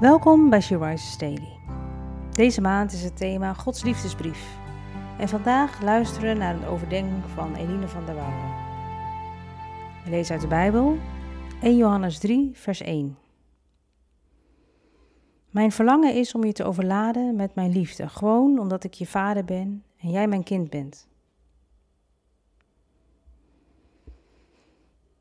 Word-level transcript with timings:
Welkom 0.00 0.50
bij 0.50 0.60
She 0.60 0.78
Rises 0.78 1.18
Daily. 1.18 1.58
Deze 2.30 2.60
maand 2.60 2.92
is 2.92 3.02
het 3.02 3.16
thema 3.16 3.52
Gods 3.52 3.82
liefdesbrief. 3.82 4.58
En 5.18 5.28
vandaag 5.28 5.82
luisteren 5.82 6.32
we 6.32 6.38
naar 6.38 6.54
een 6.54 6.64
overdenking 6.64 7.24
van 7.34 7.54
Eline 7.54 7.88
van 7.88 8.06
der 8.06 8.14
Wouwen. 8.14 8.54
We 10.04 10.10
lezen 10.10 10.32
uit 10.32 10.42
de 10.42 10.48
Bijbel 10.48 10.98
1 11.62 11.76
Johannes 11.76 12.18
3, 12.18 12.50
vers 12.54 12.80
1. 12.80 13.18
Mijn 15.50 15.72
verlangen 15.72 16.14
is 16.14 16.34
om 16.34 16.44
je 16.44 16.52
te 16.52 16.64
overladen 16.64 17.36
met 17.36 17.54
mijn 17.54 17.72
liefde, 17.72 18.08
gewoon 18.08 18.58
omdat 18.58 18.84
ik 18.84 18.94
je 18.94 19.06
vader 19.06 19.44
ben 19.44 19.84
en 20.00 20.10
jij 20.10 20.28
mijn 20.28 20.42
kind 20.42 20.70
bent. 20.70 21.08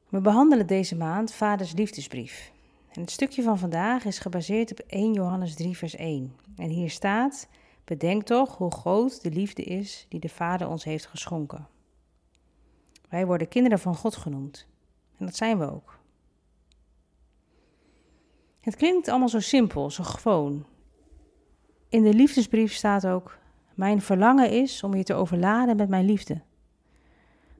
We 0.09 0.21
behandelen 0.21 0.68
deze 0.68 0.96
maand 0.96 1.33
Vaders 1.33 1.73
liefdesbrief. 1.73 2.55
En 2.97 3.04
het 3.04 3.11
stukje 3.11 3.43
van 3.43 3.60
vandaag 3.60 4.06
is 4.06 4.19
gebaseerd 4.19 4.71
op 4.71 4.79
1 4.79 5.14
Johannes 5.14 5.55
3, 5.55 5.78
vers 5.78 5.96
1. 5.96 6.36
En 6.55 6.69
hier 6.69 6.89
staat: 6.89 7.47
Bedenk 7.83 8.24
toch 8.24 8.57
hoe 8.57 8.71
groot 8.71 9.24
de 9.24 9.32
liefde 9.32 9.64
is 9.64 10.05
die 10.10 10.19
de 10.19 10.29
Vader 10.29 10.68
ons 10.68 10.83
heeft 10.83 11.05
geschonken. 11.05 11.68
Wij 13.10 13.25
worden 13.25 13.47
kinderen 13.47 13.79
van 13.79 13.96
God 13.96 14.15
genoemd. 14.15 14.68
En 15.18 15.25
dat 15.25 15.36
zijn 15.36 15.60
we 15.60 15.71
ook. 15.71 16.00
Het 18.60 18.75
klinkt 18.75 19.07
allemaal 19.07 19.29
zo 19.29 19.39
simpel, 19.39 19.91
zo 19.91 20.04
gewoon. 20.04 20.66
In 21.89 22.04
de 22.04 22.14
liefdesbrief 22.14 22.74
staat 22.74 23.07
ook: 23.07 23.38
Mijn 23.75 24.02
verlangen 24.02 24.52
is 24.52 24.83
om 24.83 24.96
je 24.96 25.04
te 25.04 25.14
overladen 25.14 25.75
met 25.75 25.89
mijn 25.89 26.05
liefde. 26.05 26.41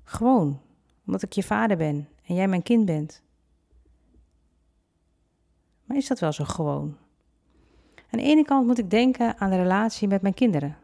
Gewoon, 0.04 0.62
omdat 1.06 1.23
ik 1.23 1.34
je 1.34 1.44
vader 1.44 1.78
ben 1.78 2.09
en 2.26 2.36
jij 2.36 2.48
mijn 2.48 2.64
kind 2.64 2.86
bent. 2.86 3.26
Maar 5.88 5.98
is 5.98 6.08
dat 6.08 6.20
wel 6.20 6.31
zo 6.31 6.44
gewoon? 6.44 6.98
Aan 7.95 8.20
de 8.20 8.25
ene 8.25 8.45
kant 8.45 8.67
moet 8.67 8.78
ik 8.78 8.89
denken 8.89 9.38
aan 9.38 9.50
de 9.50 9.56
relatie 9.56 10.08
met 10.08 10.22
mijn 10.22 10.34
kinderen. 10.34 10.78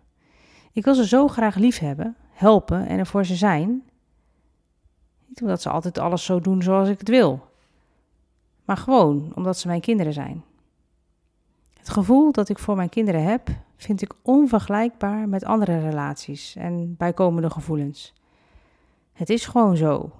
Ik 0.72 0.84
wil 0.84 0.96
ze 0.96 1.08
zo 1.08 1.28
graag 1.28 1.56
lief 1.56 1.80
hebben, 1.80 2.16
helpen 2.32 2.88
en 2.88 3.00
er 3.00 3.06
voor 3.06 3.26
ze 3.26 3.36
zijn. 3.36 3.84
Niet 5.28 5.42
omdat 5.42 5.62
ze 5.62 5.70
altijd 5.70 5.98
alles 5.98 6.26
zo 6.26 6.40
doen 6.40 6.62
zoals 6.62 6.90
ik 6.90 7.00
het 7.00 7.10
wil, 7.10 7.48
maar 8.66 8.78
gewoon 8.78 9.32
omdat 9.36 9.58
ze 9.58 9.68
mijn 9.68 9.82
kinderen 9.82 10.14
zijn. 10.14 10.44
Het 11.74 11.90
gevoel 11.90 12.32
dat 12.32 12.50
ik 12.50 12.60
voor 12.60 12.76
mijn 12.76 12.90
kinderen 12.90 13.24
heb, 13.24 13.50
vind 13.76 14.02
ik 14.02 14.14
onvergelijkbaar 14.22 15.30
met 15.30 15.44
andere 15.44 15.80
relaties 15.80 16.56
en 16.56 16.96
bijkomende 16.98 17.50
gevoelens. 17.50 18.14
Het 19.14 19.30
is 19.30 19.46
gewoon 19.46 19.78
zo. 19.78 20.12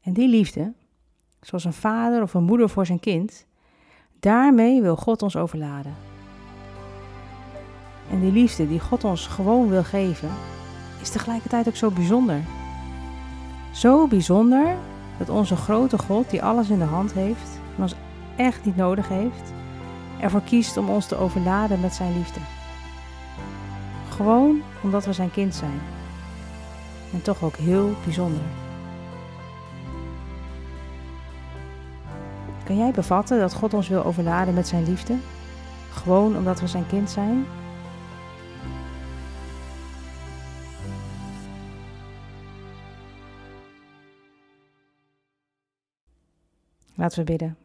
En 0.00 0.12
die 0.12 0.28
liefde, 0.28 0.72
zoals 1.40 1.64
een 1.64 1.72
vader 1.72 2.22
of 2.22 2.34
een 2.34 2.44
moeder 2.44 2.68
voor 2.68 2.86
zijn 2.86 3.00
kind, 3.00 3.46
Daarmee 4.24 4.82
wil 4.82 4.96
God 4.96 5.22
ons 5.22 5.36
overladen. 5.36 5.94
En 8.10 8.20
die 8.20 8.32
liefde 8.32 8.68
die 8.68 8.80
God 8.80 9.04
ons 9.04 9.26
gewoon 9.26 9.68
wil 9.68 9.84
geven, 9.84 10.28
is 11.00 11.10
tegelijkertijd 11.10 11.68
ook 11.68 11.76
zo 11.76 11.90
bijzonder. 11.90 12.40
Zo 13.72 14.06
bijzonder 14.06 14.76
dat 15.18 15.28
onze 15.28 15.56
grote 15.56 15.98
God, 15.98 16.30
die 16.30 16.42
alles 16.42 16.68
in 16.68 16.78
de 16.78 16.84
hand 16.84 17.12
heeft 17.12 17.60
en 17.76 17.82
ons 17.82 17.94
echt 18.36 18.64
niet 18.64 18.76
nodig 18.76 19.08
heeft, 19.08 19.52
ervoor 20.20 20.42
kiest 20.42 20.76
om 20.76 20.88
ons 20.88 21.06
te 21.06 21.16
overladen 21.16 21.80
met 21.80 21.94
zijn 21.94 22.16
liefde. 22.16 22.40
Gewoon 24.08 24.62
omdat 24.82 25.04
we 25.04 25.12
zijn 25.12 25.30
kind 25.30 25.54
zijn. 25.54 25.80
En 27.12 27.22
toch 27.22 27.42
ook 27.42 27.56
heel 27.56 27.94
bijzonder. 28.04 28.63
Kan 32.64 32.76
jij 32.76 32.90
bevatten 32.90 33.38
dat 33.38 33.54
God 33.54 33.74
ons 33.74 33.88
wil 33.88 34.04
overladen 34.04 34.54
met 34.54 34.68
zijn 34.68 34.84
liefde? 34.84 35.16
Gewoon 35.90 36.36
omdat 36.36 36.60
we 36.60 36.66
zijn 36.66 36.86
kind 36.86 37.10
zijn? 37.10 37.44
Laten 46.94 47.18
we 47.18 47.24
bidden. 47.24 47.56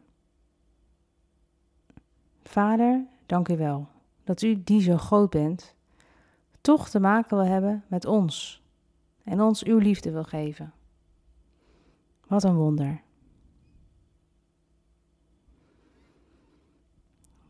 Vader, 2.42 3.06
dank 3.26 3.48
u 3.48 3.56
wel 3.56 3.88
dat 4.24 4.42
u 4.42 4.62
die 4.64 4.82
zo 4.82 4.96
groot 4.96 5.30
bent, 5.30 5.74
toch 6.60 6.88
te 6.88 7.00
maken 7.00 7.36
wil 7.36 7.46
hebben 7.46 7.84
met 7.86 8.04
ons 8.04 8.62
en 9.24 9.40
ons 9.40 9.64
uw 9.64 9.78
liefde 9.78 10.10
wil 10.10 10.24
geven. 10.24 10.72
Wat 12.26 12.44
een 12.44 12.54
wonder. 12.54 13.00